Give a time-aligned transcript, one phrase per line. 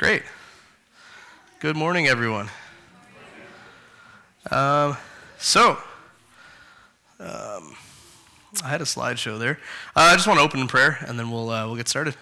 [0.00, 0.22] Great.
[1.58, 2.48] Good morning, everyone.
[4.50, 4.96] Um,
[5.38, 5.72] so,
[7.18, 7.76] um,
[8.64, 9.58] I had a slideshow there.
[9.94, 12.16] Uh, I just want to open in prayer, and then we'll uh, we'll get started.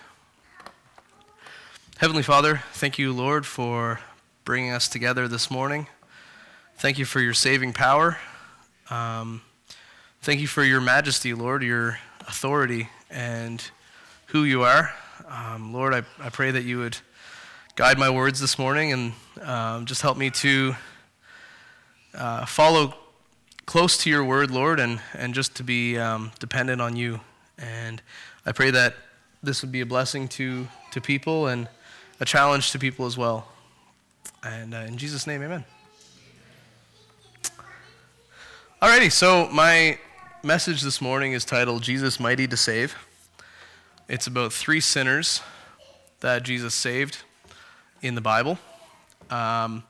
[1.99, 4.01] Heavenly Father, thank you, Lord, for
[4.45, 5.87] bringing us together this morning.
[6.79, 8.19] Thank you for your saving power.
[8.91, 9.41] Um,
[10.23, 13.63] thank you for your majesty, Lord, your authority, and
[14.27, 14.93] who you are.
[15.29, 16.99] Um, Lord, I, I pray that you would
[17.79, 20.75] guide my words this morning and um, just help me to
[22.13, 22.93] uh, follow
[23.67, 27.21] close to your word, Lord, and, and just to be um, dependent on you.
[27.57, 28.03] And
[28.45, 28.97] I pray that
[29.45, 31.69] this would be a blessing to, to people and
[32.19, 33.47] a challenge to people as well.
[34.43, 35.65] And uh, in Jesus' name, amen.
[38.83, 40.01] Alrighty, so my
[40.43, 42.97] message this morning is titled Jesus Mighty to Save.
[44.09, 45.43] It's about three sinners
[46.19, 47.19] that Jesus saved
[48.03, 48.59] in the Bible.
[49.31, 49.83] Um,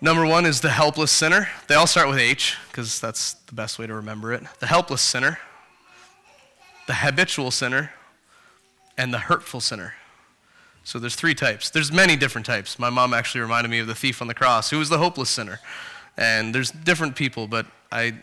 [0.00, 1.48] number one is the helpless sinner.
[1.68, 4.42] They all start with H because that's the best way to remember it.
[4.60, 5.38] The helpless sinner,
[6.86, 7.92] the habitual sinner,
[8.96, 9.94] and the hurtful sinner.
[10.84, 11.70] So there's three types.
[11.70, 12.78] There's many different types.
[12.78, 15.30] My mom actually reminded me of the thief on the cross, who was the hopeless
[15.30, 15.60] sinner.
[16.16, 18.14] And there's different people, but I,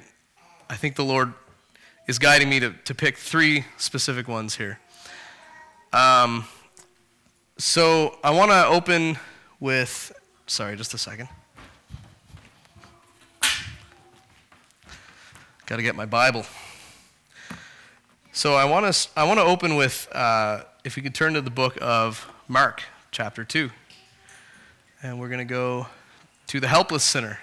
[0.70, 1.34] I think the Lord
[2.08, 4.80] is guiding me to, to pick three specific ones here.
[5.92, 6.46] Um,
[7.62, 9.20] so I want to open
[9.60, 10.12] with,
[10.48, 11.30] sorry, just a second.
[15.68, 16.44] Got to get my Bible.
[18.32, 21.42] So I want to I want to open with uh, if you could turn to
[21.42, 22.82] the book of Mark,
[23.12, 23.70] chapter two,
[25.04, 25.86] and we're going to go
[26.48, 27.38] to the helpless sinner.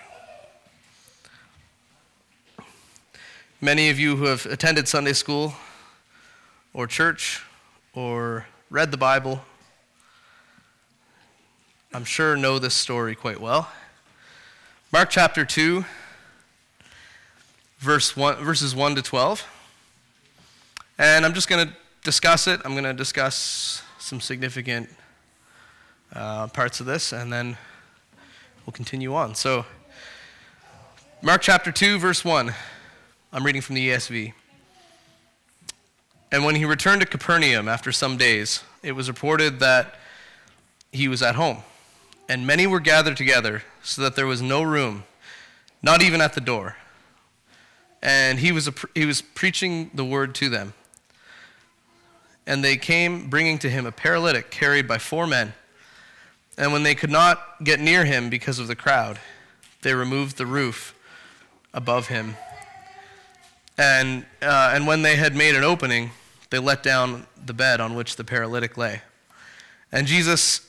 [3.60, 5.54] Many of you who have attended Sunday school
[6.74, 7.44] or church
[7.94, 9.42] or read the Bible
[11.94, 13.70] I'm sure, know this story quite well.
[14.92, 15.86] Mark chapter 2,
[17.78, 19.46] verse 1, verses 1 to 12.
[20.98, 22.60] And I'm just going to discuss it.
[22.62, 24.90] I'm going to discuss some significant
[26.12, 27.56] uh, parts of this, and then
[28.66, 29.34] we'll continue on.
[29.34, 29.64] So,
[31.22, 32.52] Mark chapter 2, verse 1.
[33.32, 34.34] I'm reading from the ESV.
[36.32, 39.94] And when he returned to Capernaum after some days, it was reported that
[40.92, 41.62] he was at home
[42.28, 45.04] and many were gathered together, so that there was no room,
[45.82, 46.76] not even at the door.
[48.02, 50.74] And he was, he was preaching the word to them.
[52.46, 55.54] And they came, bringing to him a paralytic carried by four men.
[56.56, 59.18] And when they could not get near him because of the crowd,
[59.82, 60.94] they removed the roof
[61.72, 62.36] above him.
[63.76, 66.10] And, uh, and when they had made an opening,
[66.50, 69.02] they let down the bed on which the paralytic lay.
[69.92, 70.67] And Jesus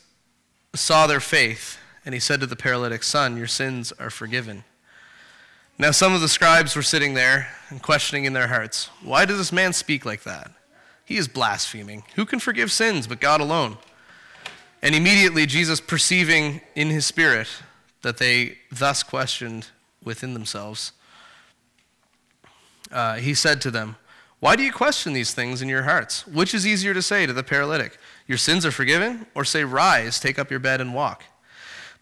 [0.75, 4.63] saw their faith, and he said to the paralytic, Son, your sins are forgiven.
[5.77, 9.37] Now, some of the scribes were sitting there and questioning in their hearts, Why does
[9.37, 10.51] this man speak like that?
[11.05, 12.03] He is blaspheming.
[12.15, 13.77] Who can forgive sins but God alone?
[14.81, 17.47] And immediately, Jesus, perceiving in his spirit
[18.01, 19.67] that they thus questioned
[20.03, 20.93] within themselves,
[22.91, 23.97] uh, he said to them,
[24.39, 26.25] Why do you question these things in your hearts?
[26.27, 27.97] Which is easier to say to the paralytic,
[28.29, 31.23] your sins are forgiven, or say, Rise, take up your bed and walk.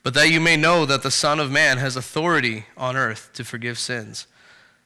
[0.03, 3.45] But that you may know that the Son of Man has authority on earth to
[3.45, 4.27] forgive sins.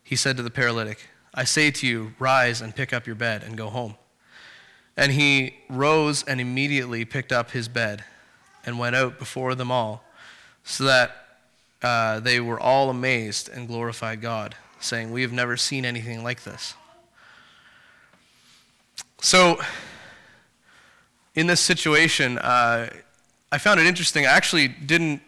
[0.03, 3.41] He said to the paralytic, I say to you, rise and pick up your bed
[3.41, 3.95] and go home.
[4.95, 8.03] And he rose and immediately picked up his bed
[8.63, 10.03] and went out before them all,
[10.63, 11.25] so that
[11.81, 16.43] uh, they were all amazed and glorified God, saying, We have never seen anything like
[16.43, 16.75] this.
[19.21, 19.59] So,
[21.35, 22.89] in this situation, uh,
[23.51, 24.25] I found it interesting.
[24.25, 25.21] I actually didn't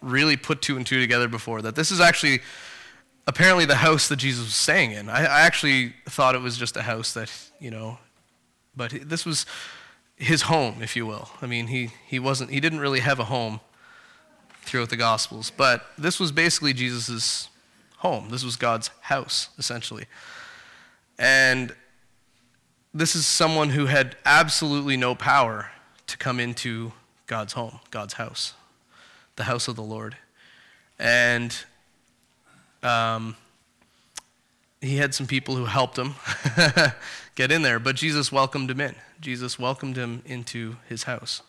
[0.00, 2.40] really put two and two together before that this is actually
[3.26, 5.08] apparently the house that Jesus was staying in.
[5.08, 7.98] I, I actually thought it was just a house that, you know,
[8.76, 9.44] but this was
[10.16, 11.28] his home, if you will.
[11.42, 13.60] I mean, he, he wasn't, he didn't really have a home
[14.62, 17.48] throughout the Gospels, but this was basically Jesus'
[17.98, 18.28] home.
[18.30, 20.06] This was God's house, essentially.
[21.18, 21.74] And
[22.98, 25.70] this is someone who had absolutely no power
[26.08, 26.92] to come into
[27.28, 28.54] God's home, God's house,
[29.36, 30.16] the house of the Lord.
[30.98, 31.56] And
[32.82, 33.36] um,
[34.80, 36.16] he had some people who helped him
[37.36, 38.96] get in there, but Jesus welcomed him in.
[39.20, 41.42] Jesus welcomed him into his house.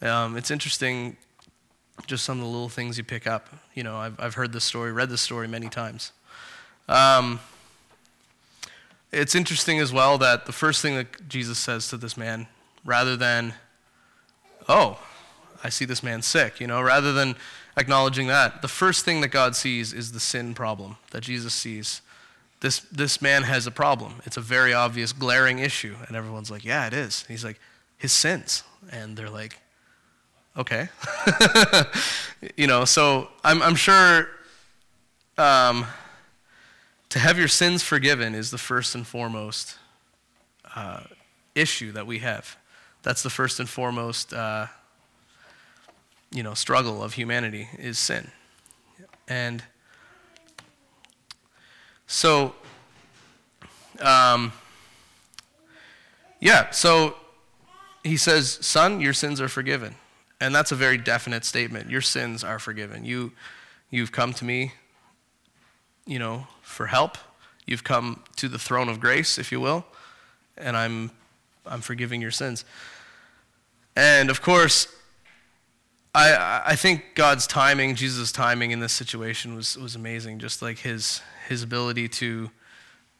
[0.00, 1.18] Um, it's interesting,
[2.06, 3.50] just some of the little things you pick up.
[3.74, 6.12] You know, I've, I've heard this story, read this story many times.
[6.88, 7.40] Um,
[9.14, 12.46] it's interesting as well that the first thing that Jesus says to this man,
[12.84, 13.54] rather than
[14.68, 14.98] oh,
[15.62, 17.36] I see this man sick, you know, rather than
[17.76, 18.62] acknowledging that.
[18.62, 22.02] The first thing that God sees is the sin problem that Jesus sees.
[22.60, 24.22] This, this man has a problem.
[24.24, 25.96] It's a very obvious, glaring issue.
[26.06, 27.22] And everyone's like, yeah, it is.
[27.22, 27.60] And he's like,
[27.98, 28.62] his sins.
[28.90, 29.58] And they're like,
[30.56, 30.88] okay.
[32.56, 34.28] you know, so I'm, I'm sure
[35.36, 35.86] um,
[37.14, 39.78] to have your sins forgiven is the first and foremost
[40.74, 40.98] uh,
[41.54, 42.56] issue that we have.
[43.04, 44.66] That's the first and foremost, uh,
[46.32, 48.32] you know, struggle of humanity is sin.
[49.28, 49.62] And
[52.08, 52.56] so,
[54.00, 54.52] um,
[56.40, 57.14] yeah, so
[58.02, 59.94] he says, Son, your sins are forgiven.
[60.40, 61.88] And that's a very definite statement.
[61.88, 63.04] Your sins are forgiven.
[63.04, 63.30] You,
[63.88, 64.72] you've come to me,
[66.06, 67.18] you know, for help.
[67.66, 69.86] You've come to the throne of grace, if you will,
[70.56, 71.10] and I'm,
[71.66, 72.64] I'm forgiving your sins.
[73.96, 74.88] And of course,
[76.14, 80.38] I, I think God's timing, Jesus' timing in this situation was, was amazing.
[80.38, 82.50] Just like his, his ability to,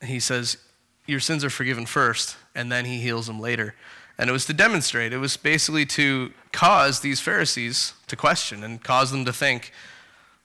[0.03, 0.59] he says,
[1.07, 3.75] Your sins are forgiven first, and then he heals them later.
[4.17, 8.83] And it was to demonstrate, it was basically to cause these Pharisees to question and
[8.83, 9.73] cause them to think,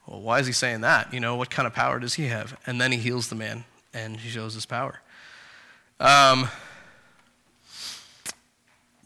[0.10, 1.14] well, why is he saying that?
[1.14, 2.60] You know, what kind of power does he have?
[2.66, 3.64] And then he heals the man
[3.94, 5.02] and he shows his power.
[6.00, 6.50] Um,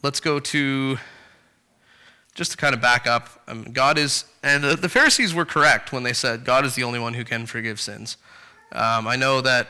[0.02, 0.96] let's go to
[2.34, 3.42] just to kind of back up.
[3.46, 6.84] Um, God is, and the, the, Pharisees were correct when they said God is the
[6.84, 8.16] only one who can forgive sins.
[8.72, 9.68] Um, I know that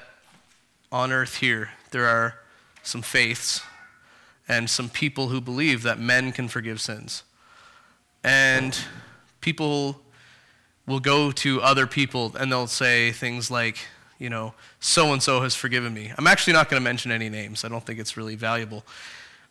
[0.92, 2.36] on earth here, there are
[2.84, 3.60] some faiths
[4.46, 7.24] and some people who believe that men can forgive sins.
[8.22, 8.78] And
[9.40, 10.03] people
[10.86, 13.78] will go to other people and they'll say things like,
[14.18, 16.12] you know, so and so has forgiven me.
[16.16, 17.64] I'm actually not going to mention any names.
[17.64, 18.84] I don't think it's really valuable.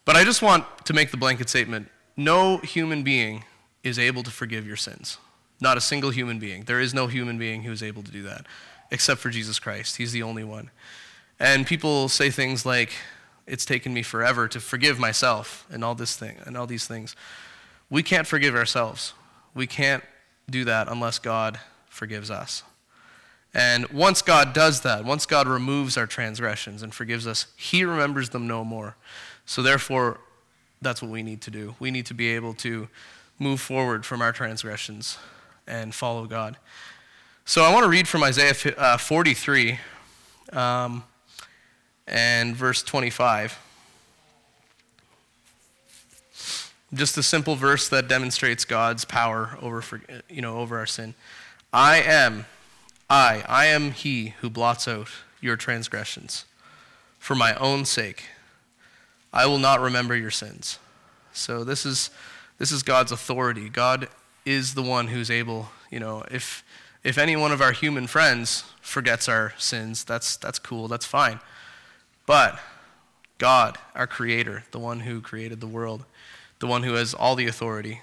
[0.05, 3.43] But I just want to make the blanket statement no human being
[3.83, 5.17] is able to forgive your sins.
[5.59, 6.63] Not a single human being.
[6.63, 8.45] There is no human being who is able to do that,
[8.91, 9.97] except for Jesus Christ.
[9.97, 10.69] He's the only one.
[11.39, 12.93] And people say things like,
[13.45, 17.15] it's taken me forever to forgive myself and all this thing and all these things.
[17.89, 19.13] We can't forgive ourselves.
[19.53, 20.03] We can't
[20.49, 21.59] do that unless God
[21.89, 22.63] forgives us.
[23.53, 28.29] And once God does that, once God removes our transgressions and forgives us, He remembers
[28.29, 28.95] them no more.
[29.45, 30.19] So, therefore,
[30.81, 31.75] that's what we need to do.
[31.79, 32.87] We need to be able to
[33.37, 35.17] move forward from our transgressions
[35.67, 36.57] and follow God.
[37.45, 39.79] So, I want to read from Isaiah uh, 43
[40.51, 41.03] um,
[42.07, 43.59] and verse 25.
[46.93, 51.15] Just a simple verse that demonstrates God's power over, you know, over our sin.
[51.71, 52.45] I am,
[53.09, 55.07] I, I am he who blots out
[55.41, 56.45] your transgressions.
[57.17, 58.25] For my own sake,
[59.31, 60.77] I will not remember your sins.
[61.31, 62.11] So this is,
[62.59, 63.69] this is God's authority.
[63.69, 64.07] God
[64.45, 66.63] is the one who's able, you know, if,
[67.03, 71.39] if any one of our human friends forgets our sins, that's, that's cool, that's fine.
[72.25, 72.59] But
[73.37, 76.05] God, our creator, the one who created the world,
[76.63, 77.99] the one who has all the authority.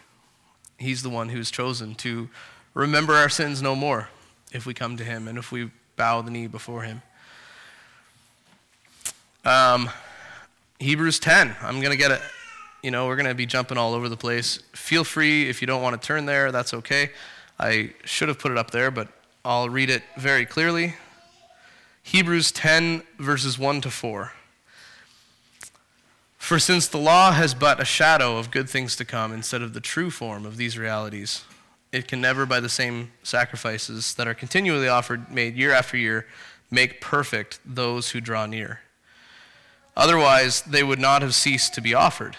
[0.77, 2.29] He's the one who's chosen to
[2.75, 4.11] remember our sins no more
[4.53, 7.01] if we come to him and if we bow the knee before him.
[9.47, 9.89] Um,
[10.79, 11.57] Hebrews 10.
[11.63, 12.21] I'm going to get it.
[12.83, 14.59] You know, we're going to be jumping all over the place.
[14.75, 17.13] Feel free if you don't want to turn there, that's okay.
[17.59, 19.09] I should have put it up there, but
[19.43, 20.97] I'll read it very clearly.
[22.03, 24.33] Hebrews 10, verses 1 to 4.
[26.41, 29.73] For since the law has but a shadow of good things to come instead of
[29.73, 31.45] the true form of these realities,
[31.93, 36.27] it can never, by the same sacrifices that are continually offered, made year after year,
[36.71, 38.81] make perfect those who draw near.
[39.97, 42.37] Otherwise, they would not have ceased to be offered.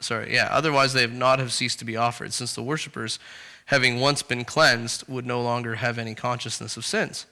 [0.00, 3.18] Sorry, yeah, otherwise they would not have ceased to be offered, since the worshippers,
[3.66, 7.24] having once been cleansed, would no longer have any consciousness of sins.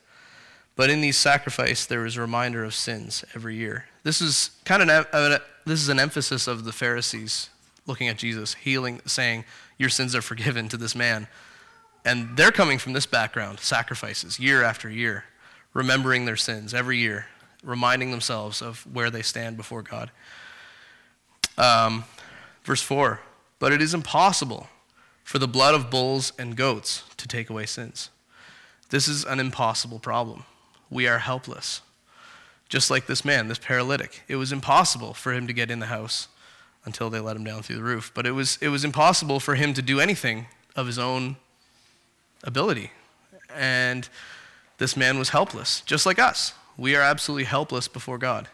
[0.79, 3.87] But in these sacrifices, there is a reminder of sins every year.
[4.05, 7.51] This is kind of an, this is an emphasis of the Pharisees
[7.85, 9.45] looking at Jesus, healing, saying,
[9.77, 11.27] "Your sins are forgiven" to this man,
[12.05, 15.25] and they're coming from this background: sacrifices year after year,
[15.75, 17.27] remembering their sins every year,
[17.65, 20.13] reminding themselves of where they stand before God.
[21.57, 22.05] Um,
[22.63, 23.19] verse four:
[23.59, 24.69] But it is impossible
[25.25, 28.11] for the blood of bulls and goats to take away sins.
[28.91, 30.45] This is an impossible problem
[30.91, 31.83] we are helpless.
[32.69, 34.23] Just like this man, this paralytic.
[34.29, 36.29] It was impossible for him to get in the house
[36.85, 38.11] until they let him down through the roof.
[38.15, 41.37] But it was, it was impossible for him to do anything of his own
[42.45, 42.91] ability.
[43.55, 44.09] And
[44.79, 46.53] this man was helpless, just like us.
[46.77, 48.49] We are absolutely helpless before God.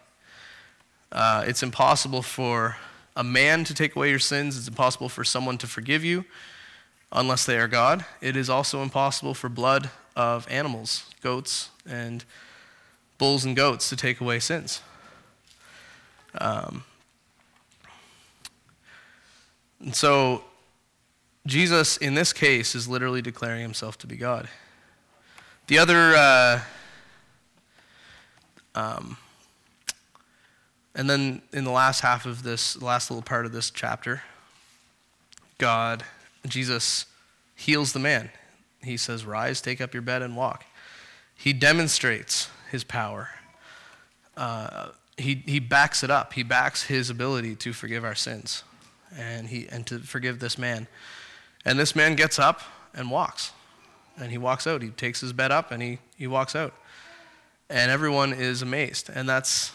[1.12, 2.76] Uh, it's impossible for
[3.16, 4.56] a man to take away your sins.
[4.56, 6.24] It's impossible for someone to forgive you
[7.12, 8.04] unless they are God.
[8.20, 12.24] It is also impossible for blood of animals, goats, and
[13.18, 14.80] bulls and goats to take away sins.
[16.38, 16.84] Um,
[19.80, 20.44] and so,
[21.46, 24.48] Jesus, in this case, is literally declaring himself to be God.
[25.66, 26.60] The other, uh,
[28.74, 29.16] um,
[30.94, 34.22] and then in the last half of this, last little part of this chapter,
[35.58, 36.04] God,
[36.46, 37.06] Jesus
[37.54, 38.30] heals the man.
[38.84, 40.64] He says, Rise, take up your bed, and walk.
[41.34, 43.28] He demonstrates his power.
[44.36, 46.32] Uh, he, he backs it up.
[46.32, 48.64] He backs his ability to forgive our sins
[49.16, 50.86] and, he, and to forgive this man.
[51.64, 52.60] And this man gets up
[52.94, 53.52] and walks.
[54.18, 54.82] And he walks out.
[54.82, 56.74] He takes his bed up and he, he walks out.
[57.70, 59.10] And everyone is amazed.
[59.12, 59.72] And that's,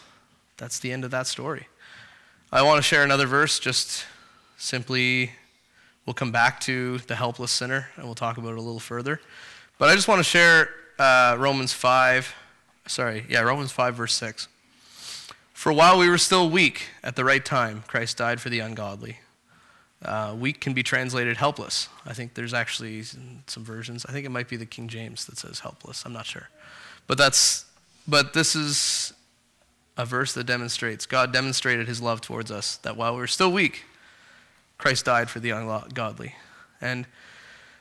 [0.58, 1.68] that's the end of that story.
[2.52, 4.06] I want to share another verse, just
[4.58, 5.32] simply,
[6.10, 9.22] we'll come back to the helpless sinner and we'll talk about it a little further.
[9.78, 12.34] But I just want to share uh, Romans 5,
[12.88, 14.48] sorry, yeah, Romans 5, verse 6.
[15.54, 19.20] For while we were still weak at the right time, Christ died for the ungodly.
[20.04, 21.90] Uh, weak can be translated helpless.
[22.08, 24.04] I think there's actually some versions.
[24.10, 26.06] I think it might be the King James that says helpless.
[26.08, 26.50] I'm not sure.
[27.06, 27.66] But that's
[28.08, 29.14] but this is
[29.96, 33.52] a verse that demonstrates God demonstrated his love towards us that while we were still
[33.52, 33.84] weak,
[34.80, 36.34] Christ died for the ungodly.
[36.82, 37.06] And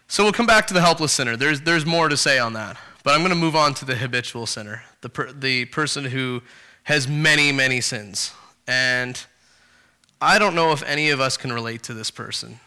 [0.08, 1.36] so we'll come back to the helpless sinner.
[1.36, 2.76] There's, there's more to say on that.
[3.04, 6.42] But I'm going to move on to the habitual sinner, the, per, the person who
[6.82, 8.32] has many, many sins.
[8.66, 9.24] And
[10.20, 12.58] I don't know if any of us can relate to this person.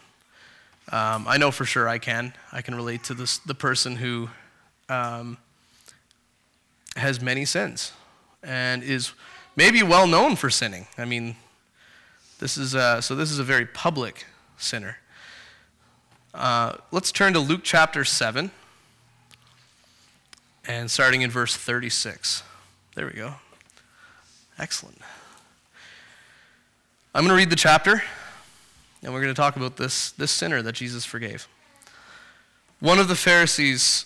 [0.92, 2.34] Um, I know for sure I can.
[2.52, 4.30] I can relate to this, the person who
[4.88, 5.38] um,
[6.96, 7.92] has many sins
[8.42, 9.12] and is
[9.56, 10.88] maybe well known for sinning.
[10.98, 11.36] I mean,
[12.42, 14.26] this is a, so this is a very public
[14.58, 14.98] sinner.
[16.34, 18.50] Uh, let's turn to Luke chapter 7
[20.68, 22.42] and starting in verse 36.
[22.96, 23.36] There we go.
[24.58, 24.98] Excellent.
[27.14, 28.02] I'm going to read the chapter,
[29.04, 31.48] and we're going to talk about this, this sinner that Jesus forgave.
[32.80, 34.06] One of the Pharisees,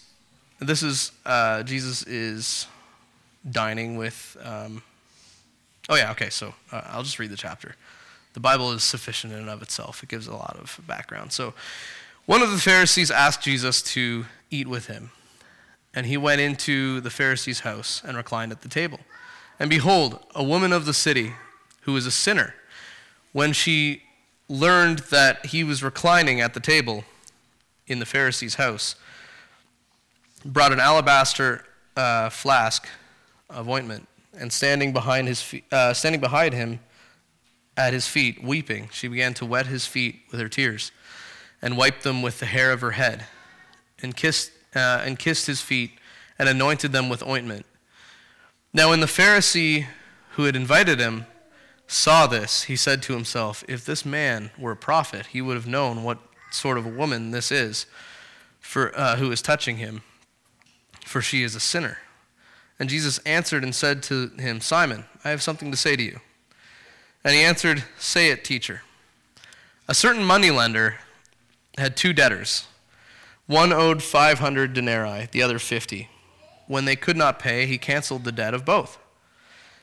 [0.60, 2.68] this is, uh, Jesus is
[3.50, 4.84] dining with, um,
[5.88, 7.76] oh yeah, okay, so uh, I'll just read the chapter.
[8.36, 11.32] The Bible is sufficient in and of itself, it gives a lot of background.
[11.32, 11.54] So,
[12.26, 15.12] one of the Pharisees asked Jesus to eat with him,
[15.94, 19.00] and he went into the Pharisee's house and reclined at the table.
[19.58, 21.32] And behold, a woman of the city
[21.84, 22.54] who was a sinner
[23.32, 24.04] when she
[24.50, 27.06] learned that he was reclining at the table
[27.88, 28.98] in the Pharisee's house,
[30.44, 31.64] brought an alabaster
[31.96, 32.86] uh, flask
[33.50, 36.82] of ointment, and standing behind, his feet, uh, standing behind him
[37.78, 40.92] at his feet, weeping, she began to wet his feet with her tears,
[41.62, 43.26] and wiped them with the hair of her head,
[44.02, 45.92] and kissed, uh, and kissed his feet,
[46.40, 47.66] and anointed them with ointment.
[48.74, 49.88] Now, when the Pharisee
[50.32, 51.26] who had invited him
[51.88, 55.68] saw this, he said to himself, If this man were a prophet, he would have
[55.68, 56.20] known what
[56.52, 57.86] sort of a woman this is
[58.60, 60.02] for, uh, who is touching him,
[61.06, 62.00] for she is a sinner.
[62.80, 66.20] And Jesus answered and said to him, Simon, I have something to say to you.
[67.26, 68.84] And he answered, Say it, teacher.
[69.88, 70.98] A certain moneylender
[71.78, 72.68] had two debtors.
[73.48, 76.08] One owed 500 denarii, the other 50.
[76.68, 79.00] When they could not pay, he canceled the debt of both.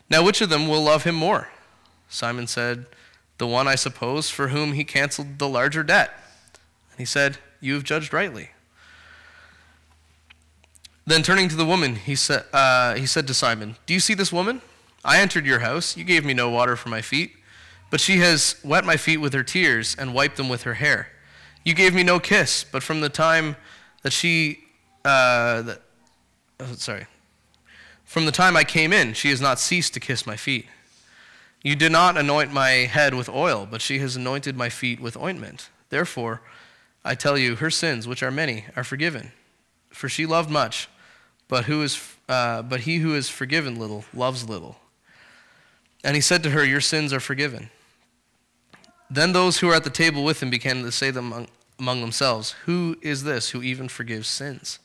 [0.08, 1.48] Now, which of them will love him more?
[2.08, 2.86] Simon said,
[3.38, 6.10] The one, I suppose, for whom he canceled the larger debt.
[6.92, 8.50] And he said, You have judged rightly.
[11.06, 14.14] Then turning to the woman, he said, uh, he said to Simon, Do you see
[14.14, 14.62] this woman?
[15.04, 15.96] I entered your house.
[15.96, 17.32] You gave me no water for my feet,
[17.90, 21.08] but she has wet my feet with her tears and wiped them with her hair.
[21.64, 23.56] You gave me no kiss, but from the time
[24.02, 24.60] that she,
[25.04, 25.82] uh, that,
[26.60, 27.06] oh, sorry,
[28.04, 30.66] from the time I came in, she has not ceased to kiss my feet.
[31.62, 35.16] You did not anoint my head with oil, but she has anointed my feet with
[35.16, 35.70] ointment.
[35.90, 36.42] Therefore,
[37.04, 39.32] I tell you, her sins, which are many, are forgiven.
[39.90, 40.88] For she loved much,
[41.48, 44.76] but, who is, uh, but he who is forgiven little loves little.
[46.04, 47.70] And he said to her, Your sins are forgiven.
[49.10, 52.52] Then those who were at the table with him began to say among, among themselves,
[52.64, 54.78] Who is this who even forgives sins?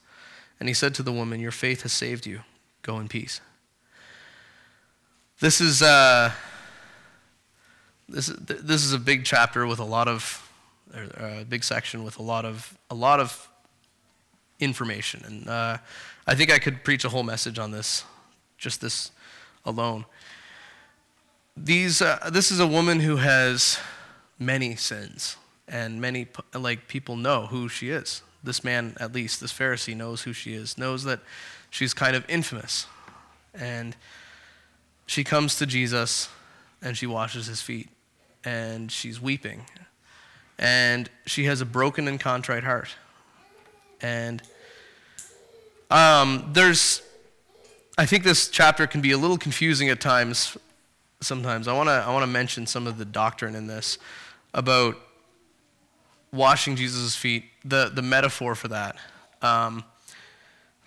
[0.59, 2.41] And he said to the woman, Your faith has saved you.
[2.81, 3.41] Go in peace.
[5.39, 5.81] This is.
[5.81, 6.31] Uh,
[8.09, 10.49] this, this is a big chapter with a lot of,
[10.93, 13.49] a big section with a lot of, a lot of
[14.59, 15.23] information.
[15.25, 15.77] And uh,
[16.25, 18.05] I think I could preach a whole message on this,
[18.57, 19.11] just this
[19.65, 20.05] alone.
[21.63, 23.79] These, uh, this is a woman who has
[24.37, 25.37] many sins,
[25.67, 28.21] and many like people know who she is.
[28.43, 31.19] This man, at least, this Pharisee, knows who she is, knows that
[31.71, 32.85] she's kind of infamous,
[33.55, 33.95] and
[35.07, 36.29] she comes to Jesus,
[36.81, 37.89] and she washes his feet,
[38.43, 39.65] and she's weeping,
[40.59, 42.89] and she has a broken and contrite heart,
[43.99, 44.43] and
[45.89, 47.01] um, there's
[47.97, 50.55] I think this chapter can be a little confusing at times.
[51.21, 53.97] Sometimes I want to I want to mention some of the doctrine in this
[54.53, 54.95] about
[56.31, 57.45] washing Jesus' feet.
[57.65, 58.97] The the metaphor for that,
[59.41, 59.83] um,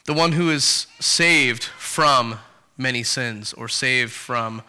[0.05, 2.39] the one who is saved from
[2.79, 4.63] many sins or saved from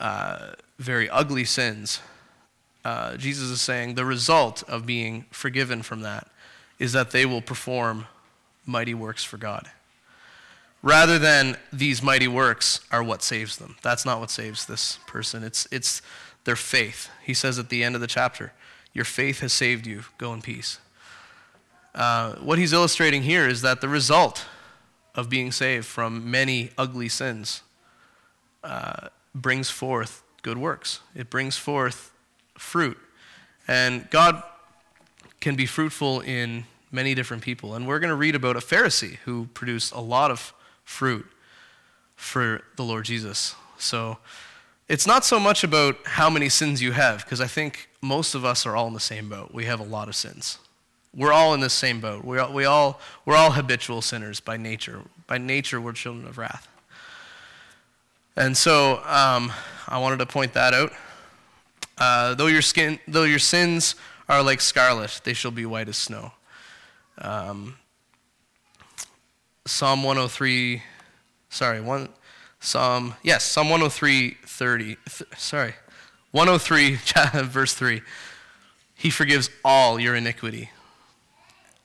[0.00, 2.00] uh, very ugly sins.
[2.84, 6.28] Uh, Jesus is saying the result of being forgiven from that
[6.78, 8.06] is that they will perform
[8.64, 9.68] mighty works for God
[10.86, 13.74] rather than these mighty works are what saves them.
[13.82, 15.42] That's not what saves this person.
[15.42, 16.00] It's, it's
[16.44, 17.10] their faith.
[17.24, 18.52] He says at the end of the chapter,
[18.92, 20.04] Your faith has saved you.
[20.16, 20.78] Go in peace.
[21.92, 24.46] Uh, what he's illustrating here is that the result
[25.16, 27.62] of being saved from many ugly sins
[28.62, 32.12] uh, brings forth good works, it brings forth
[32.56, 32.96] fruit.
[33.66, 34.40] And God
[35.40, 36.62] can be fruitful in
[36.92, 37.74] many different people.
[37.74, 40.52] And we're going to read about a Pharisee who produced a lot of
[40.86, 41.26] fruit
[42.14, 43.54] for the Lord Jesus.
[43.76, 44.16] So
[44.88, 48.44] it's not so much about how many sins you have, because I think most of
[48.44, 49.52] us are all in the same boat.
[49.52, 50.58] We have a lot of sins.
[51.14, 52.24] We're all in the same boat.
[52.24, 55.00] We all, we all, we're all habitual sinners by nature.
[55.26, 56.68] By nature, we're children of wrath.
[58.36, 59.52] And so um,
[59.88, 60.92] I wanted to point that out.
[61.98, 63.96] Uh, though, your skin, though your sins
[64.28, 66.32] are like scarlet, they shall be white as snow.
[67.18, 67.76] Um,
[69.66, 70.80] Psalm 103,
[71.50, 72.08] sorry, one,
[72.60, 74.96] Psalm, yes, Psalm 103, 30, th-
[75.36, 75.74] sorry,
[76.30, 76.94] 103,
[77.42, 78.00] verse 3.
[78.94, 80.70] He forgives all your iniquity.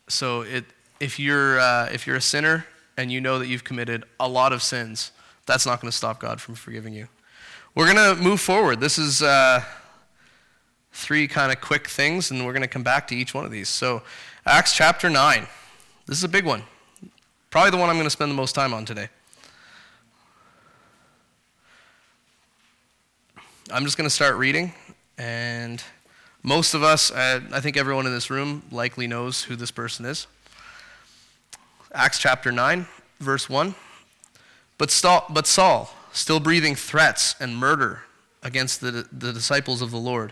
[0.07, 0.65] So it,
[0.99, 4.53] if, you're, uh, if you're a sinner and you know that you've committed a lot
[4.53, 5.11] of sins,
[5.47, 7.07] that's not going to stop God from forgiving you.
[7.73, 8.79] We're going to move forward.
[8.79, 9.63] This is uh,
[10.93, 13.51] three kind of quick things, and we're going to come back to each one of
[13.51, 13.69] these.
[13.69, 14.03] So,
[14.45, 15.47] Acts chapter 9.
[16.05, 16.63] This is a big one.
[17.51, 19.09] Probably the one I'm going to spend the most time on today.
[23.69, 24.71] I'm just going to start reading,
[25.17, 25.83] and
[26.43, 30.05] most of us, uh, I think everyone in this room, likely knows who this person
[30.05, 30.27] is.
[31.93, 32.87] Acts chapter 9,
[33.19, 33.75] verse 1.
[34.77, 38.03] But Saul, but Saul, still breathing threats and murder
[38.41, 40.31] against the, the disciples of the Lord,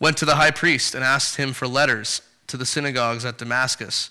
[0.00, 4.10] went to the high priest and asked him for letters to the synagogues at Damascus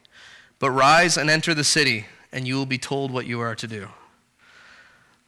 [0.61, 3.67] But rise and enter the city, and you will be told what you are to
[3.67, 3.87] do.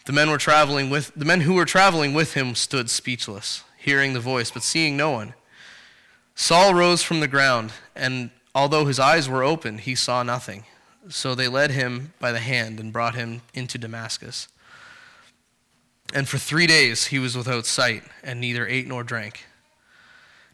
[0.05, 4.13] The men were traveling with the men who were traveling with him stood speechless, hearing
[4.13, 5.33] the voice, but seeing no one.
[6.35, 10.65] Saul rose from the ground, and although his eyes were open, he saw nothing.
[11.09, 14.47] So they led him by the hand and brought him into Damascus.
[16.13, 19.47] And for three days he was without sight, and neither ate nor drank.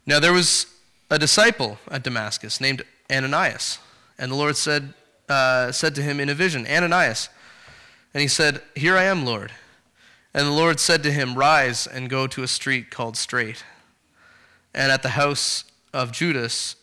[0.06, 0.64] Now there was
[1.10, 3.78] a disciple at Damascus named Ananias.
[4.20, 4.92] And the Lord said,
[5.30, 7.30] uh, said to him in a vision, Ananias.
[8.12, 9.50] And he said, Here I am, Lord.
[10.34, 13.64] And the Lord said to him, Rise and go to a street called Straight.
[14.74, 16.76] And at the house of Judas,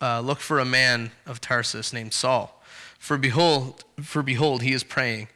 [0.00, 2.62] uh, look for a man of Tarsus named Saul.
[2.98, 5.28] For behold, for behold, he is praying.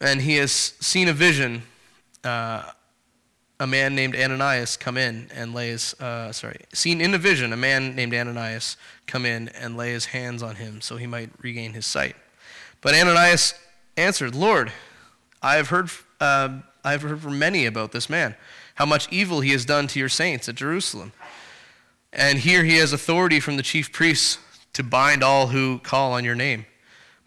[0.00, 1.62] And he has seen a vision
[2.24, 2.70] uh,
[3.62, 7.52] a man named Ananias come in and lay his, uh, sorry, seen in a vision
[7.52, 11.30] a man named Ananias come in and lay his hands on him so he might
[11.40, 12.16] regain his sight.
[12.80, 13.54] But Ananias
[13.96, 14.72] answered, Lord,
[15.40, 18.34] I have heard, uh, I have heard from many about this man,
[18.74, 21.12] how much evil he has done to your saints at Jerusalem.
[22.12, 24.38] And here he has authority from the chief priests
[24.72, 26.66] to bind all who call on your name.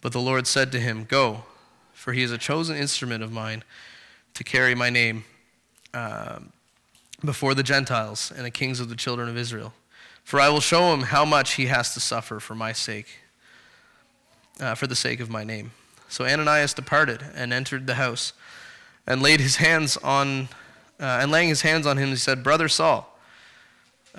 [0.02, 1.46] But the Lord said to him, Go,
[1.94, 3.64] for he is a chosen instrument of mine
[4.34, 5.24] to carry my name
[5.96, 6.52] um,
[7.24, 9.74] before the Gentiles and the kings of the children of Israel.
[10.24, 13.08] For I will show him how much he has to suffer for my sake,
[14.60, 15.72] uh, for the sake of my name.
[16.10, 18.34] So Ananias departed and entered the house,
[19.08, 20.50] and laid his hands on,
[21.00, 23.18] uh, and laying his hands on him, he said, Brother Saul,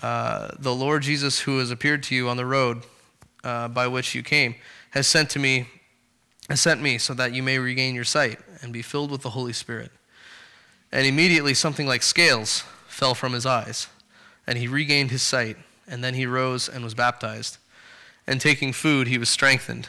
[0.02, 2.82] uh, the Lord Jesus, who has appeared to you on the road
[3.42, 4.54] uh, by which you came,
[4.90, 5.66] has sent to me,
[6.48, 9.30] has sent me so that you may regain your sight and be filled with the
[9.30, 9.90] Holy Spirit.
[10.92, 13.88] And immediately something like scales fell from his eyes,
[14.46, 15.56] and he regained his sight.
[15.88, 17.58] And then he rose and was baptized.
[18.26, 19.88] And taking food, he was strengthened.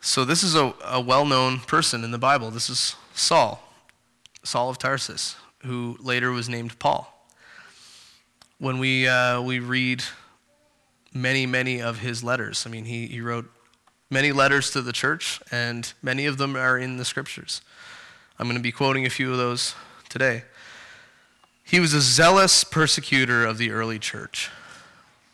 [0.00, 2.50] So, this is a, a well known person in the Bible.
[2.50, 3.62] This is Saul,
[4.44, 7.12] Saul of Tarsus, who later was named Paul.
[8.58, 10.04] When we, uh, we read
[11.12, 13.50] many, many of his letters, I mean, he, he wrote
[14.10, 17.60] many letters to the church, and many of them are in the scriptures.
[18.38, 19.74] I'm going to be quoting a few of those
[20.10, 20.42] today.
[21.64, 24.50] He was a zealous persecutor of the early church.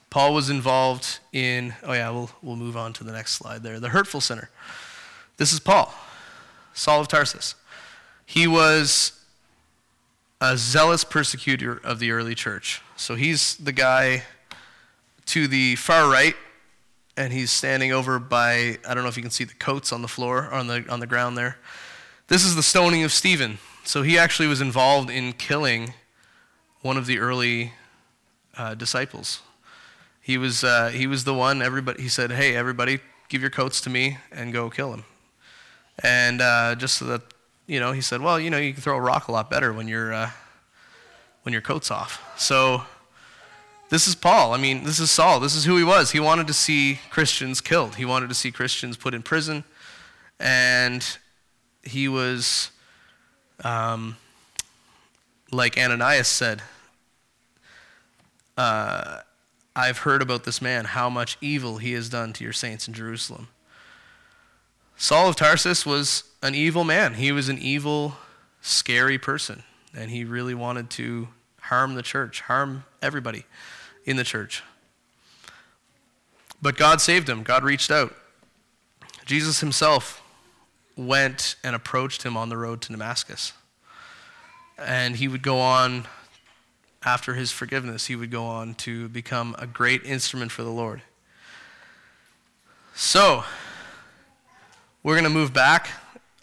[0.09, 3.81] Paul was involved in, oh yeah, we'll, we'll move on to the next slide there.
[3.81, 4.51] The hurtful sinner.
[5.37, 5.93] This is Paul,
[6.75, 7.57] Saul of Tarsus.
[8.25, 9.19] He was
[10.41, 12.83] a zealous persecutor of the early church.
[12.97, 14.23] So he's the guy
[15.27, 16.37] to the far right,
[17.17, 20.03] and he's standing over by, I don't know if you can see the coats on
[20.03, 21.59] the floor, on the, on the ground there.
[22.33, 23.59] This is the stoning of Stephen.
[23.85, 25.93] So he actually was involved in killing
[26.81, 27.75] one of the early
[28.57, 29.43] uh, disciples.
[30.23, 33.83] He was, uh, he was the one, everybody, he said, hey, everybody, give your coats
[33.83, 35.05] to me and go kill him.
[36.03, 37.21] And uh, just so that,
[37.67, 39.71] you know, he said, well, you know, you can throw a rock a lot better
[39.71, 40.31] when, you uh,
[41.43, 42.23] when your coat's off.
[42.39, 42.85] So
[43.91, 44.55] this is Paul.
[44.55, 45.39] I mean, this is Saul.
[45.39, 46.13] This is who he was.
[46.13, 49.65] He wanted to see Christians killed, he wanted to see Christians put in prison.
[50.41, 51.19] And
[51.83, 52.71] he was,
[53.65, 54.17] um,
[55.51, 56.63] like Ananias said,
[58.57, 59.21] uh,
[59.75, 62.95] I've heard about this man, how much evil he has done to your saints in
[62.95, 63.49] Jerusalem.
[64.97, 67.15] Saul of Tarsus was an evil man.
[67.15, 68.17] He was an evil,
[68.61, 69.63] scary person.
[69.97, 71.29] And he really wanted to
[71.61, 73.45] harm the church, harm everybody
[74.05, 74.63] in the church.
[76.61, 78.15] But God saved him, God reached out.
[79.25, 80.22] Jesus himself
[81.07, 83.53] went and approached him on the road to Damascus.
[84.79, 86.07] And he would go on
[87.05, 91.03] after his forgiveness, he would go on to become a great instrument for the Lord.
[92.95, 93.45] So,
[95.03, 95.89] we're going to move back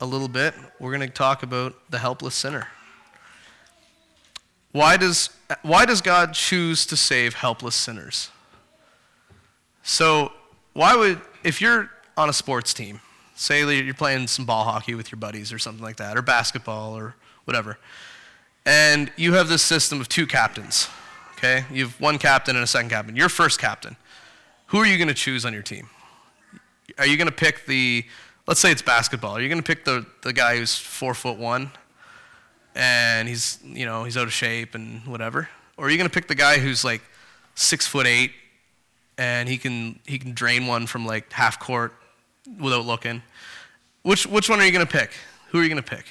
[0.02, 0.54] a little bit.
[0.80, 2.68] We're going to talk about the helpless sinner.
[4.72, 5.30] Why does,
[5.62, 8.30] why does God choose to save helpless sinners?
[9.84, 10.32] So,
[10.74, 13.00] why would, if you're on a sports team,
[13.40, 16.96] say you're playing some ball hockey with your buddies or something like that, or basketball
[16.96, 17.78] or whatever,
[18.66, 20.90] and you have this system of two captains.
[21.38, 21.64] Okay?
[21.72, 23.16] You have one captain and a second captain.
[23.16, 23.96] Your first captain.
[24.68, 25.90] Who are you going to choose on your team?
[26.98, 28.06] Are you going to pick the,
[28.46, 29.38] let's say it's basketball.
[29.38, 31.72] Are you going to pick the, the guy who's four foot one
[32.76, 35.48] and he's, you know, he's out of shape and whatever?
[35.78, 37.02] Or are you going to pick the guy who's like
[37.56, 38.34] six foot eight
[39.18, 41.94] and he can, he can drain one from like half court
[42.58, 43.22] without looking?
[44.04, 45.12] Which, which one are you going to pick?
[45.50, 46.06] Who are you going to pick?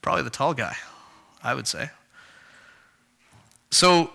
[0.00, 0.74] Probably the tall guy.
[1.42, 1.90] I would say.
[3.70, 4.10] So,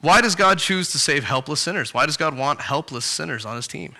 [0.00, 1.94] why does God choose to save helpless sinners?
[1.94, 3.94] Why does God want helpless sinners on his team?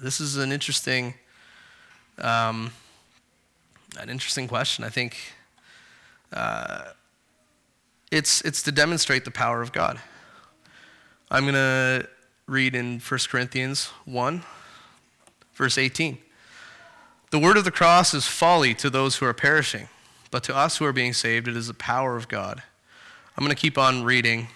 [0.00, 1.14] This is an interesting,
[2.18, 2.72] um,
[3.98, 4.84] an interesting question.
[4.84, 5.16] I think
[6.32, 6.90] uh,
[8.10, 10.00] it's, it's to demonstrate the power of God.
[11.30, 12.08] I'm going to
[12.46, 14.42] read in 1 Corinthians 1,
[15.54, 16.18] verse 18.
[17.30, 19.88] The word of the cross is folly to those who are perishing
[20.34, 22.60] but to us who are being saved, it is the power of God.
[23.38, 24.48] I'm going to keep on reading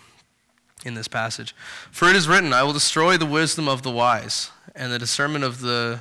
[0.85, 1.55] in this passage.
[1.93, 5.45] For it is written, I will destroy the wisdom of the wise, and the discernment
[5.45, 6.01] of the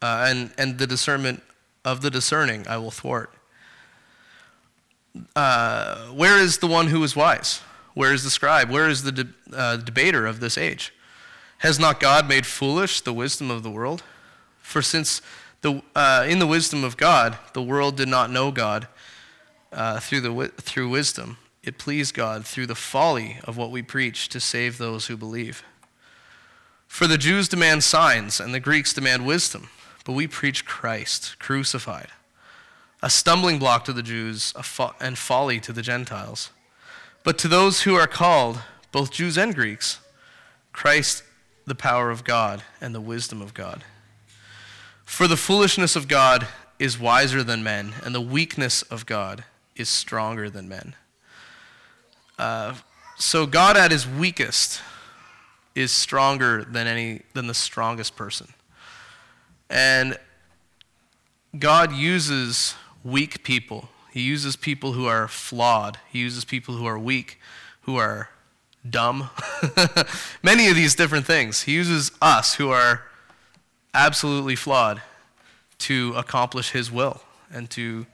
[0.00, 1.42] uh, and, and the discernment
[1.84, 3.34] of the discerning I will thwart.
[5.36, 7.60] Uh, where is the one who is wise?
[7.92, 8.70] Where is the scribe?
[8.70, 10.90] Where is the de- uh, debater of this age?
[11.58, 14.02] Has not God made foolish the wisdom of the world?
[14.72, 15.20] For since
[15.60, 18.88] the, uh, in the wisdom of God, the world did not know God,
[19.70, 21.36] uh, through, the, through wisdom.
[21.62, 25.62] It pleased God through the folly of what we preach to save those who believe.
[26.88, 29.68] For the Jews demand signs and the Greeks demand wisdom,
[30.06, 32.08] but we preach Christ crucified,
[33.02, 34.54] a stumbling block to the Jews
[35.02, 36.48] and folly to the Gentiles.
[37.24, 40.00] But to those who are called, both Jews and Greeks,
[40.72, 41.24] Christ
[41.66, 43.84] the power of God and the wisdom of God.
[45.12, 46.48] For the foolishness of God
[46.78, 49.44] is wiser than men, and the weakness of God
[49.76, 50.94] is stronger than men.
[52.38, 52.76] Uh,
[53.18, 54.80] so God at his weakest
[55.74, 58.54] is stronger than any than the strongest person.
[59.68, 60.16] And
[61.58, 63.90] God uses weak people.
[64.12, 65.98] He uses people who are flawed.
[66.10, 67.38] He uses people who are weak,
[67.82, 68.30] who are
[68.88, 69.28] dumb.
[70.42, 71.64] Many of these different things.
[71.64, 73.02] He uses us who are
[73.94, 75.02] absolutely flawed
[75.78, 78.06] to accomplish his will and to,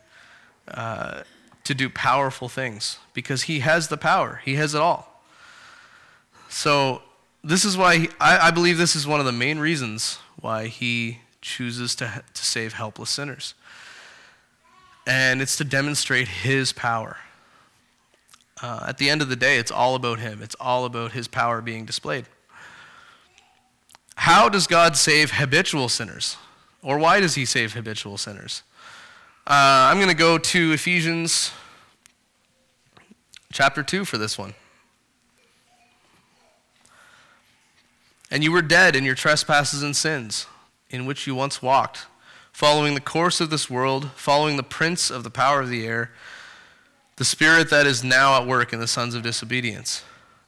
[0.68, 1.22] uh,
[1.64, 4.40] to do powerful things because he has the power.
[4.44, 5.22] He has it all.
[6.48, 7.02] So,
[7.44, 10.66] this is why he, I, I believe this is one of the main reasons why
[10.66, 13.54] he chooses to, to save helpless sinners.
[15.06, 17.16] And it's to demonstrate his power.
[18.60, 21.28] Uh, at the end of the day, it's all about him, it's all about his
[21.28, 22.26] power being displayed.
[24.18, 26.36] How does God save habitual sinners?
[26.82, 28.64] Or why does he save habitual sinners?
[29.46, 31.52] Uh, I'm going to go to Ephesians
[33.52, 34.54] chapter 2 for this one.
[38.28, 40.46] And you were dead in your trespasses and sins,
[40.90, 42.06] in which you once walked,
[42.52, 46.10] following the course of this world, following the prince of the power of the air,
[47.16, 50.02] the spirit that is now at work in the sons of disobedience,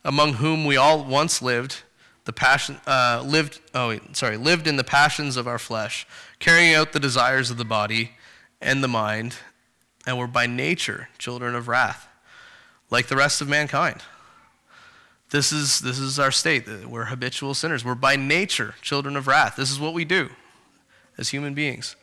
[0.05, 1.83] among whom we all once lived,
[2.25, 3.61] the passion uh, lived.
[3.75, 6.07] Oh, wait, sorry, lived in the passions of our flesh,
[6.39, 8.13] carrying out the desires of the body
[8.61, 9.37] and the mind,
[10.07, 12.09] and were by nature children of wrath,
[12.91, 14.03] like the rest of mankind.
[15.31, 16.67] This is, this is our state.
[16.87, 17.85] We're habitual sinners.
[17.85, 19.55] We're by nature children of wrath.
[19.57, 20.29] This is what we do
[21.17, 21.95] as human beings.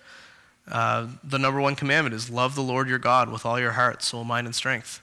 [0.70, 4.02] Uh, the number one commandment is love the Lord your God with all your heart,
[4.02, 5.02] soul, mind, and strength.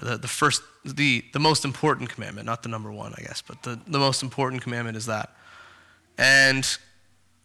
[0.00, 3.42] Or the, the first, the, the most important commandment, not the number one, I guess,
[3.42, 5.34] but the, the most important commandment is that.
[6.18, 6.66] And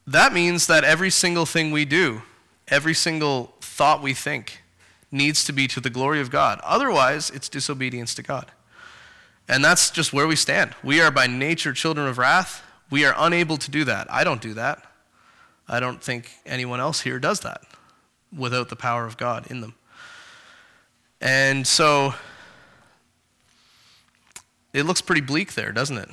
[0.06, 2.22] that means that every single thing we do,
[2.68, 4.62] every single thought we think,
[5.12, 6.60] needs to be to the glory of God.
[6.64, 8.52] Otherwise, it's disobedience to God.
[9.48, 10.76] And that's just where we stand.
[10.84, 12.64] We are by nature children of wrath.
[12.90, 14.12] We are unable to do that.
[14.12, 14.84] I don't do that.
[15.68, 17.62] I don't think anyone else here does that
[18.36, 19.76] without the power of God in them.
[21.22, 22.14] And so
[24.78, 26.10] it looks pretty bleak there, doesn't it?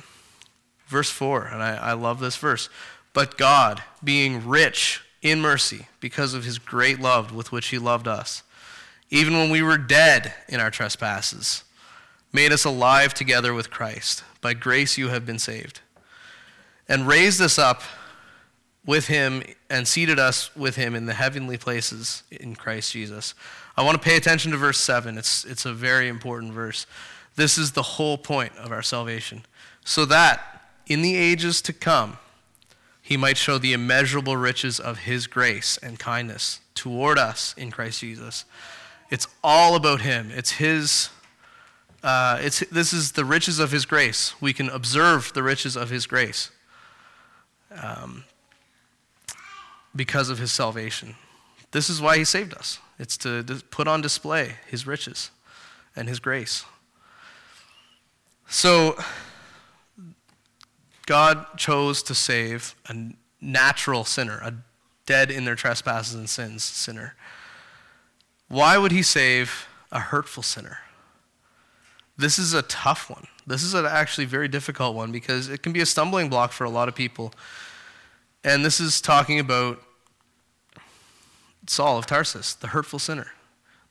[0.87, 2.69] Verse 4, and I, I love this verse.
[3.13, 8.07] But God, being rich in mercy because of his great love with which he loved
[8.07, 8.43] us,
[9.09, 11.63] even when we were dead in our trespasses,
[12.33, 14.23] made us alive together with Christ.
[14.41, 15.79] By grace you have been saved.
[16.89, 17.81] And raised us up
[18.85, 23.33] with him and seated us with him in the heavenly places in Christ Jesus.
[23.77, 25.17] I want to pay attention to verse 7.
[25.17, 26.85] It's, it's a very important verse.
[27.35, 29.45] This is the whole point of our salvation.
[29.83, 32.17] So that in the ages to come,
[33.01, 38.01] he might show the immeasurable riches of his grace and kindness toward us in Christ
[38.01, 38.45] Jesus.
[39.11, 40.31] It's all about him.
[40.31, 41.09] It's his
[42.05, 44.39] uh, it's, this is the riches of his grace.
[44.39, 46.51] We can observe the riches of his grace
[47.71, 48.25] um,
[49.95, 51.15] because of his salvation.
[51.71, 52.77] This is why he saved us.
[52.99, 55.31] It's to put on display his riches
[55.95, 56.63] and his grace.
[58.47, 58.97] So,
[61.05, 64.53] God chose to save a natural sinner, a
[65.05, 67.15] dead in their trespasses and sins sinner.
[68.47, 70.79] Why would he save a hurtful sinner?
[72.17, 73.27] This is a tough one.
[73.45, 76.63] This is an actually very difficult one because it can be a stumbling block for
[76.63, 77.33] a lot of people.
[78.43, 79.81] And this is talking about
[81.67, 83.31] Saul of Tarsus, the hurtful sinner.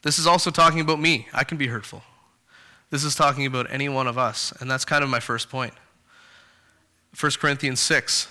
[0.03, 1.27] This is also talking about me.
[1.33, 2.03] I can be hurtful.
[2.95, 4.53] This is talking about any one of us.
[4.61, 5.75] And that's kind of my first point.
[7.19, 8.29] 1 Corinthians 6,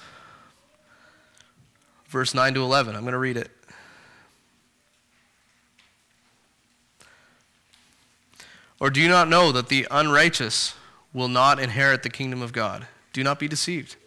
[2.07, 2.95] verse 9 to 11.
[2.95, 3.51] I'm going to read it.
[8.79, 10.75] Or do you not know that the unrighteous
[11.13, 12.87] will not inherit the kingdom of God?
[13.11, 13.97] Do not be deceived.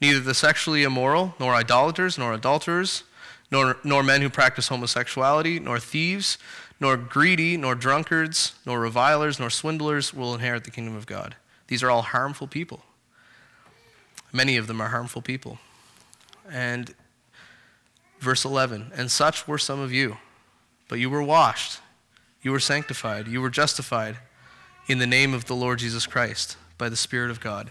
[0.00, 3.02] Neither the sexually immoral, nor idolaters, nor adulterers,
[3.50, 6.38] nor, nor men who practice homosexuality, nor thieves,
[6.84, 11.34] nor greedy, nor drunkards, nor revilers, nor swindlers will inherit the kingdom of God.
[11.66, 12.82] These are all harmful people.
[14.32, 15.58] Many of them are harmful people.
[16.50, 16.94] And
[18.20, 20.18] verse 11, and such were some of you,
[20.88, 21.80] but you were washed
[22.44, 23.26] you were sanctified.
[23.26, 24.18] You were justified
[24.86, 27.70] in the name of the Lord Jesus Christ by the Spirit of God.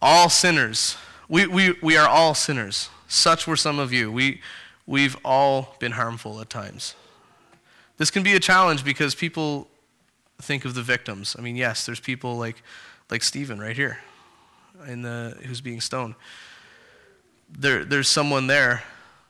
[0.00, 0.96] All sinners.
[1.28, 2.88] We, we, we are all sinners.
[3.08, 4.12] Such were some of you.
[4.12, 4.40] We,
[4.86, 6.94] we've all been harmful at times.
[7.98, 9.68] This can be a challenge because people
[10.40, 11.36] think of the victims.
[11.38, 12.62] I mean, yes, there's people like,
[13.10, 13.98] like Stephen right here
[14.86, 16.14] in the, who's being stoned.
[17.50, 18.82] There, there's someone there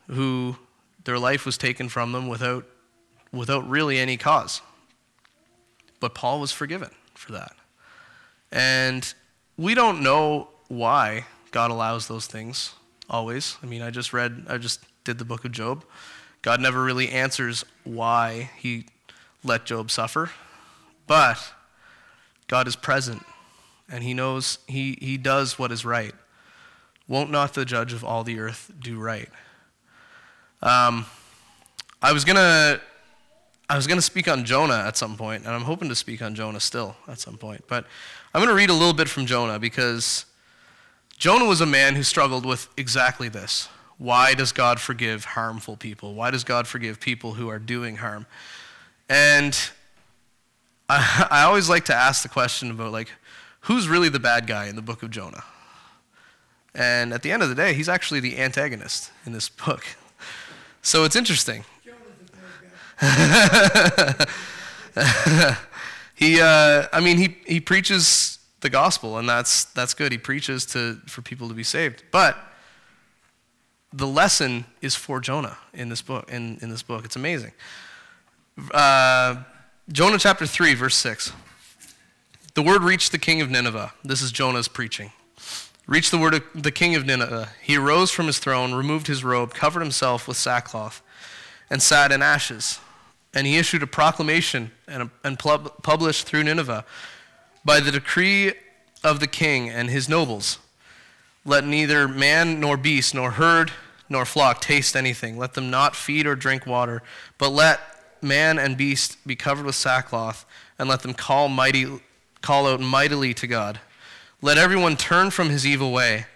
[0.09, 0.57] who
[1.05, 2.65] their life was taken from them without
[3.33, 4.61] without really any cause.
[6.01, 7.53] But Paul was forgiven for that.
[8.51, 9.13] And
[9.57, 12.73] we don't know why God allows those things
[13.11, 13.57] always.
[13.63, 15.85] I mean, I just read, I just did the book of Job.
[16.43, 18.87] God never really answers why he
[19.45, 20.31] let Job suffer,
[21.07, 21.53] but
[22.47, 23.23] God is present
[23.91, 26.15] and he knows he, he does what is right.
[27.07, 29.29] Won't not the judge of all the earth do right?
[30.63, 31.07] Um,
[32.03, 32.81] I was gonna
[33.71, 36.35] I was gonna speak on Jonah at some point, and I'm hoping to speak on
[36.35, 37.65] Jonah still at some point.
[37.69, 37.87] But
[38.35, 40.27] I'm gonna read a little bit from Jonah because
[41.17, 43.69] Jonah was a man who struggled with exactly this.
[43.99, 46.15] Why does God forgive harmful people?
[46.15, 48.27] Why does God forgive people who are doing harm?
[49.09, 49.59] And
[50.89, 53.11] I, I always like to ask the question about like,
[53.63, 55.45] who's really the bad guy in the book of Jonah?
[56.75, 59.85] And at the end of the day, he's actually the antagonist in this book.
[60.81, 61.65] So it's interesting.
[66.15, 70.13] he, uh, I mean, he, he preaches the gospel, and that's, that's good.
[70.13, 72.05] He preaches to, for people to be saved.
[72.11, 72.37] But
[73.93, 76.31] the lesson is for Jonah in this book.
[76.31, 77.05] In, in this book.
[77.05, 77.53] It's amazing.
[78.73, 79.43] Uh,
[79.91, 81.33] Jonah chapter 3, verse 6.
[82.55, 83.93] The word reached the king of Nineveh.
[84.05, 85.13] This is Jonah's preaching.
[85.87, 87.51] Reached the word of the king of Nineveh.
[87.63, 91.01] He arose from his throne, removed his robe, covered himself with sackcloth,
[91.71, 92.81] and sat in ashes.
[93.33, 96.85] And he issued a proclamation and, and published through Nineveh
[97.65, 98.53] by the decree
[99.05, 100.59] of the king and his nobles
[101.49, 103.73] let neither man nor beast, nor herd
[104.09, 105.39] nor flock taste anything.
[105.39, 107.03] Let them not feed or drink water,
[107.39, 107.81] but let
[108.23, 110.45] man and beast be covered with sackcloth,
[110.79, 111.87] and let them call, mighty,
[112.43, 113.81] call out mightily to God.
[114.41, 116.27] Let everyone turn from his evil way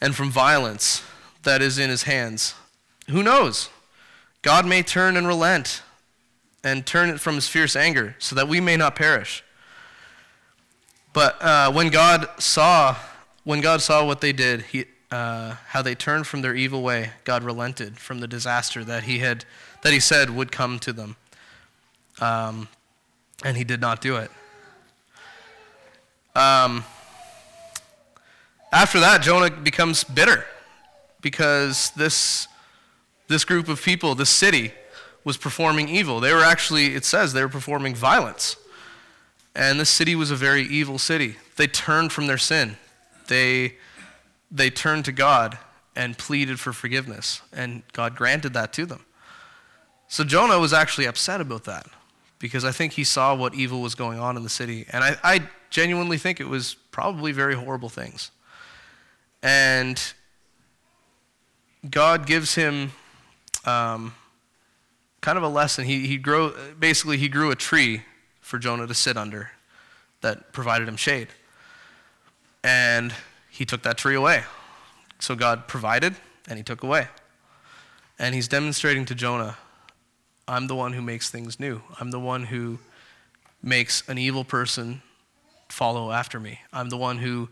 [0.00, 1.02] and from violence
[1.44, 2.54] that is in his hands.
[3.08, 3.70] Who knows?
[4.42, 5.82] God may turn and relent
[6.64, 9.42] and turn it from his fierce anger, so that we may not perish.
[11.12, 12.96] But uh, when God saw
[13.44, 17.10] when God saw what they did, he, uh, how they turned from their evil way,
[17.24, 19.44] God relented from the disaster that he had,
[19.82, 21.16] that he said would come to them.
[22.20, 22.68] Um,
[23.44, 24.30] and he did not do it.
[26.34, 26.84] Um,
[28.72, 30.46] after that, Jonah becomes bitter
[31.20, 32.48] because this,
[33.28, 34.72] this group of people, this city,
[35.24, 36.20] was performing evil.
[36.20, 38.56] They were actually, it says, they were performing violence.
[39.54, 41.36] And this city was a very evil city.
[41.56, 42.76] They turned from their sin.
[43.32, 43.76] They,
[44.50, 45.56] they turned to God
[45.96, 49.06] and pleaded for forgiveness, and God granted that to them.
[50.06, 51.86] So Jonah was actually upset about that
[52.38, 54.84] because I think he saw what evil was going on in the city.
[54.92, 58.30] And I, I genuinely think it was probably very horrible things.
[59.42, 59.98] And
[61.88, 62.92] God gives him
[63.64, 64.14] um,
[65.22, 65.86] kind of a lesson.
[65.86, 68.02] He, he grow, basically, he grew a tree
[68.42, 69.52] for Jonah to sit under
[70.20, 71.28] that provided him shade.
[72.64, 73.14] And
[73.50, 74.44] he took that tree away.
[75.18, 76.16] So God provided,
[76.48, 77.08] and he took away.
[78.18, 79.56] And he's demonstrating to Jonah
[80.48, 81.82] I'm the one who makes things new.
[82.00, 82.80] I'm the one who
[83.62, 85.02] makes an evil person
[85.68, 86.60] follow after me.
[86.72, 87.48] I'm the one who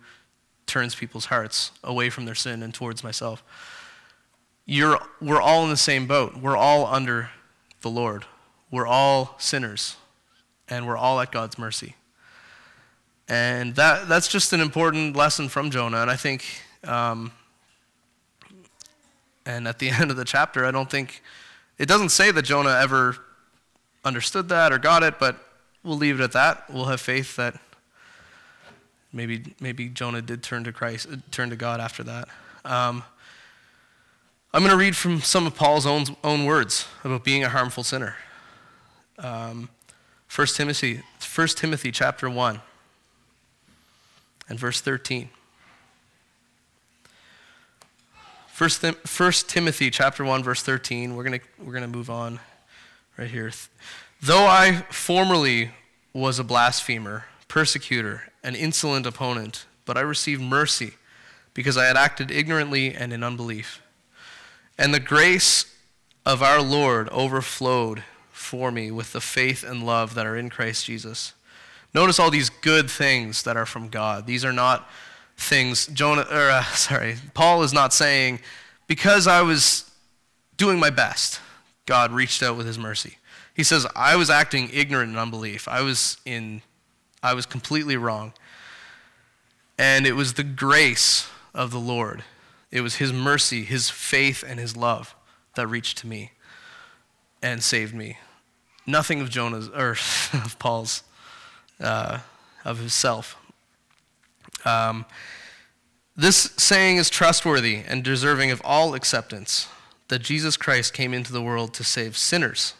[0.66, 3.42] turns people's hearts away from their sin and towards myself.
[4.66, 6.36] You're, we're all in the same boat.
[6.36, 7.30] We're all under
[7.80, 8.24] the Lord.
[8.70, 9.96] We're all sinners,
[10.68, 11.96] and we're all at God's mercy.
[13.30, 16.02] And that, that's just an important lesson from Jonah.
[16.02, 16.44] And I think,
[16.82, 17.30] um,
[19.46, 21.22] and at the end of the chapter, I don't think,
[21.78, 23.16] it doesn't say that Jonah ever
[24.04, 25.36] understood that or got it, but
[25.84, 26.68] we'll leave it at that.
[26.68, 27.54] We'll have faith that
[29.12, 32.28] maybe, maybe Jonah did turn to Christ, turn to God after that.
[32.64, 33.04] Um,
[34.52, 37.84] I'm going to read from some of Paul's own, own words about being a harmful
[37.84, 38.16] sinner.
[39.20, 39.68] Um,
[40.34, 41.02] 1 Timothy,
[41.36, 42.60] 1 Timothy chapter 1
[44.50, 45.30] and verse 13.
[48.52, 51.16] First, Tim- First Timothy chapter 1 verse 13.
[51.16, 52.40] We're going to we're going to move on
[53.16, 53.50] right here.
[54.20, 55.70] Though I formerly
[56.12, 60.94] was a blasphemer, persecutor, an insolent opponent, but I received mercy
[61.54, 63.80] because I had acted ignorantly and in unbelief.
[64.76, 65.64] And the grace
[66.26, 70.84] of our Lord overflowed for me with the faith and love that are in Christ
[70.84, 71.32] Jesus.
[71.92, 74.26] Notice all these good things that are from God.
[74.26, 74.88] These are not
[75.36, 78.40] things Jonah or uh, sorry, Paul is not saying
[78.86, 79.90] because I was
[80.56, 81.40] doing my best,
[81.86, 83.18] God reached out with his mercy.
[83.54, 85.66] He says I was acting ignorant in unbelief.
[85.68, 86.62] I was in
[87.22, 88.32] I was completely wrong.
[89.78, 92.22] And it was the grace of the Lord.
[92.70, 95.14] It was his mercy, his faith and his love
[95.56, 96.32] that reached to me
[97.42, 98.18] and saved me.
[98.86, 99.90] Nothing of Jonah's or
[100.44, 101.02] of Paul's
[101.80, 102.18] uh,
[102.64, 103.36] of himself.
[104.64, 105.06] Um,
[106.16, 109.68] this saying is trustworthy and deserving of all acceptance
[110.08, 112.74] that Jesus Christ came into the world to save sinners,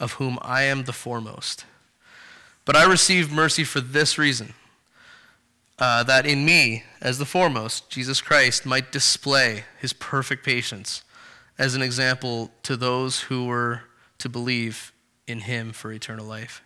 [0.00, 1.64] of whom I am the foremost.
[2.64, 4.54] But I received mercy for this reason
[5.78, 11.02] uh, that in me, as the foremost, Jesus Christ might display his perfect patience
[11.58, 13.82] as an example to those who were
[14.18, 14.92] to believe
[15.26, 16.62] in him for eternal life.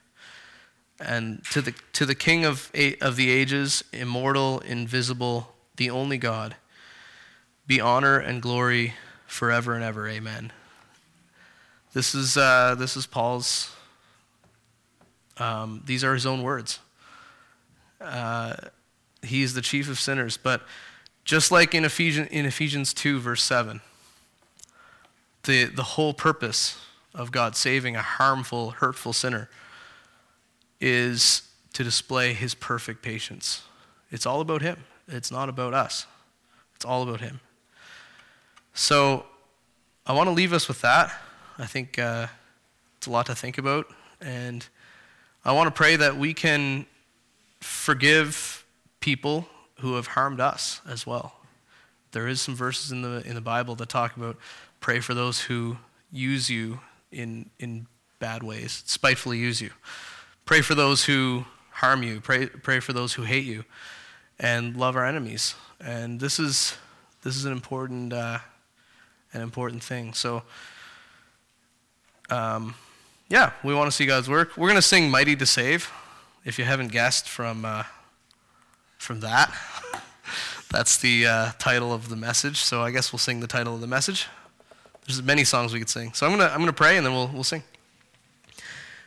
[1.00, 2.70] And to the, to the King of,
[3.00, 6.56] of the ages, immortal, invisible, the only God,
[7.66, 8.94] be honor and glory
[9.26, 10.06] forever and ever.
[10.08, 10.52] Amen.
[11.94, 13.74] This is, uh, this is Paul's,
[15.38, 16.80] um, these are his own words.
[18.00, 18.56] Uh,
[19.22, 20.36] he's the chief of sinners.
[20.36, 20.62] But
[21.24, 23.80] just like in, Ephesians, in Ephesians 2, verse 7,
[25.44, 26.78] the, the whole purpose
[27.14, 29.48] of God saving a harmful, hurtful sinner
[30.80, 31.42] is
[31.74, 33.62] to display his perfect patience.
[34.10, 34.78] It's all about him,
[35.08, 36.06] it's not about us.
[36.74, 37.40] It's all about him.
[38.72, 39.26] So
[40.06, 41.12] I want to leave us with that.
[41.58, 42.28] I think uh,
[42.96, 43.86] it's a lot to think about.
[44.20, 44.66] And
[45.44, 46.86] I want to pray that we can
[47.60, 48.64] forgive
[49.00, 49.46] people
[49.80, 51.34] who have harmed us as well.
[52.12, 54.36] There is some verses in the, in the Bible that talk about
[54.80, 55.76] pray for those who
[56.10, 56.80] use you
[57.12, 57.86] in, in
[58.18, 59.70] bad ways, spitefully use you.
[60.50, 62.20] Pray for those who harm you.
[62.20, 63.64] Pray, pray for those who hate you.
[64.40, 65.54] And love our enemies.
[65.80, 66.76] And this is,
[67.22, 68.40] this is an important, uh,
[69.32, 70.12] an important thing.
[70.12, 70.42] So,
[72.30, 72.74] um,
[73.28, 74.56] yeah, we want to see God's work.
[74.56, 75.88] We're going to sing Mighty to Save,
[76.44, 77.84] if you haven't guessed from, uh,
[78.98, 79.56] from that.
[80.72, 82.56] That's the uh, title of the message.
[82.56, 84.26] So I guess we'll sing the title of the message.
[85.06, 86.12] There's many songs we could sing.
[86.12, 87.62] So I'm going to I'm going to pray and then we'll, we'll sing.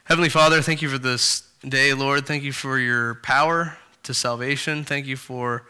[0.06, 2.28] Heavenly Father, thank you for this day, Lord.
[2.28, 4.84] Thank you for your power to salvation.
[4.84, 5.66] Thank you for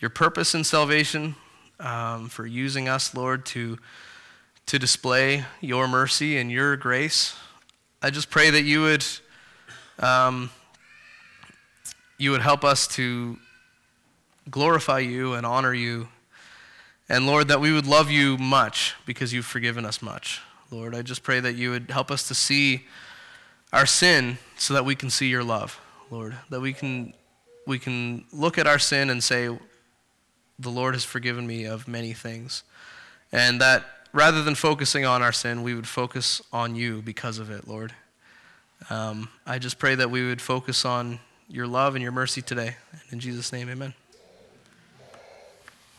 [0.00, 1.36] your purpose in salvation,
[1.78, 3.78] um, for using us, Lord, to
[4.66, 7.36] to display your mercy and your grace.
[8.02, 9.04] I just pray that you would,
[10.00, 10.50] um,
[12.18, 13.36] you would help us to
[14.50, 16.08] glorify you and honor you.
[17.08, 20.40] And Lord, that we would love you much because you've forgiven us much.
[20.72, 22.86] Lord, I just pray that you would help us to see
[23.76, 25.78] our sin so that we can see your love,
[26.10, 26.34] Lord.
[26.48, 27.12] That we can,
[27.66, 29.50] we can look at our sin and say,
[30.58, 32.62] the Lord has forgiven me of many things.
[33.30, 37.50] And that rather than focusing on our sin, we would focus on you because of
[37.50, 37.92] it, Lord.
[38.88, 42.76] Um, I just pray that we would focus on your love and your mercy today.
[43.10, 43.92] In Jesus' name, amen.